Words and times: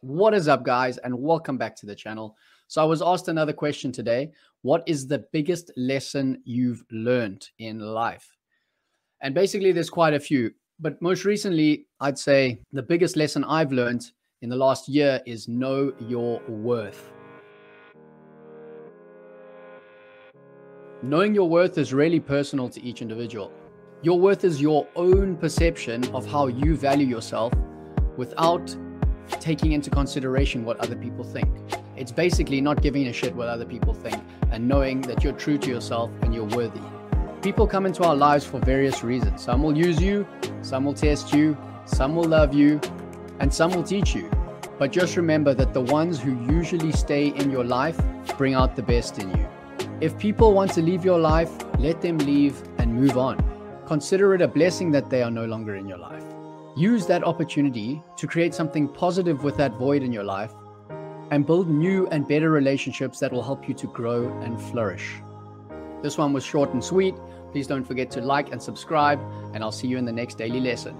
What 0.00 0.32
is 0.32 0.46
up, 0.46 0.62
guys, 0.62 0.96
and 0.98 1.18
welcome 1.18 1.58
back 1.58 1.74
to 1.76 1.86
the 1.86 1.94
channel. 1.94 2.36
So, 2.68 2.80
I 2.80 2.84
was 2.84 3.02
asked 3.02 3.26
another 3.26 3.52
question 3.52 3.90
today 3.90 4.30
What 4.62 4.84
is 4.86 5.08
the 5.08 5.24
biggest 5.32 5.72
lesson 5.76 6.40
you've 6.44 6.84
learned 6.92 7.48
in 7.58 7.80
life? 7.80 8.30
And 9.22 9.34
basically, 9.34 9.72
there's 9.72 9.90
quite 9.90 10.14
a 10.14 10.20
few, 10.20 10.52
but 10.78 11.02
most 11.02 11.24
recently, 11.24 11.88
I'd 11.98 12.16
say 12.16 12.60
the 12.72 12.82
biggest 12.82 13.16
lesson 13.16 13.42
I've 13.42 13.72
learned 13.72 14.12
in 14.40 14.48
the 14.48 14.54
last 14.54 14.88
year 14.88 15.20
is 15.26 15.48
know 15.48 15.92
your 15.98 16.40
worth. 16.46 17.10
Knowing 21.02 21.34
your 21.34 21.48
worth 21.48 21.76
is 21.76 21.92
really 21.92 22.20
personal 22.20 22.68
to 22.68 22.80
each 22.84 23.02
individual. 23.02 23.50
Your 24.02 24.20
worth 24.20 24.44
is 24.44 24.62
your 24.62 24.86
own 24.94 25.36
perception 25.36 26.04
of 26.14 26.24
how 26.24 26.46
you 26.46 26.76
value 26.76 27.06
yourself 27.06 27.52
without 28.16 28.76
taking 29.40 29.72
into 29.72 29.90
consideration 29.90 30.64
what 30.64 30.78
other 30.78 30.96
people 30.96 31.24
think. 31.24 31.48
It's 31.96 32.12
basically 32.12 32.60
not 32.60 32.82
giving 32.82 33.06
a 33.08 33.12
shit 33.12 33.34
what 33.34 33.48
other 33.48 33.64
people 33.64 33.92
think 33.92 34.22
and 34.50 34.66
knowing 34.66 35.00
that 35.02 35.24
you're 35.24 35.32
true 35.32 35.58
to 35.58 35.68
yourself 35.68 36.10
and 36.22 36.34
you're 36.34 36.44
worthy. 36.44 36.80
People 37.42 37.66
come 37.66 37.86
into 37.86 38.02
our 38.04 38.16
lives 38.16 38.44
for 38.44 38.58
various 38.60 39.04
reasons. 39.04 39.42
Some 39.42 39.62
will 39.62 39.76
use 39.76 40.00
you, 40.00 40.26
some 40.62 40.84
will 40.84 40.94
test 40.94 41.32
you, 41.32 41.56
some 41.84 42.16
will 42.16 42.24
love 42.24 42.52
you, 42.52 42.80
and 43.40 43.52
some 43.52 43.70
will 43.72 43.84
teach 43.84 44.14
you. 44.14 44.30
But 44.78 44.92
just 44.92 45.16
remember 45.16 45.54
that 45.54 45.74
the 45.74 45.80
ones 45.80 46.20
who 46.20 46.32
usually 46.52 46.92
stay 46.92 47.28
in 47.28 47.50
your 47.50 47.64
life 47.64 48.00
bring 48.36 48.54
out 48.54 48.76
the 48.76 48.82
best 48.82 49.18
in 49.18 49.30
you. 49.36 49.48
If 50.00 50.16
people 50.18 50.52
want 50.52 50.72
to 50.74 50.82
leave 50.82 51.04
your 51.04 51.18
life, 51.18 51.50
let 51.78 52.00
them 52.00 52.18
leave 52.18 52.62
and 52.78 52.94
move 52.94 53.18
on. 53.18 53.36
Consider 53.86 54.34
it 54.34 54.42
a 54.42 54.48
blessing 54.48 54.92
that 54.92 55.10
they 55.10 55.22
are 55.22 55.30
no 55.30 55.44
longer 55.44 55.74
in 55.74 55.88
your 55.88 55.98
life. 55.98 56.22
Use 56.78 57.06
that 57.06 57.24
opportunity 57.24 58.00
to 58.16 58.28
create 58.28 58.54
something 58.54 58.86
positive 58.86 59.42
with 59.42 59.56
that 59.56 59.72
void 59.72 60.04
in 60.04 60.12
your 60.12 60.22
life 60.22 60.52
and 61.32 61.44
build 61.44 61.68
new 61.68 62.06
and 62.12 62.28
better 62.28 62.50
relationships 62.50 63.18
that 63.18 63.32
will 63.32 63.42
help 63.42 63.68
you 63.68 63.74
to 63.74 63.88
grow 63.88 64.28
and 64.42 64.62
flourish. 64.62 65.14
This 66.04 66.16
one 66.16 66.32
was 66.32 66.44
short 66.44 66.72
and 66.72 66.84
sweet. 66.84 67.16
Please 67.50 67.66
don't 67.66 67.84
forget 67.84 68.12
to 68.12 68.20
like 68.20 68.52
and 68.52 68.62
subscribe, 68.62 69.18
and 69.54 69.64
I'll 69.64 69.72
see 69.72 69.88
you 69.88 69.98
in 69.98 70.04
the 70.04 70.12
next 70.12 70.38
daily 70.38 70.60
lesson. 70.60 70.96